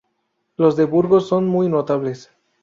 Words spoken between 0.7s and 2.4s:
de Burgos son muy notables.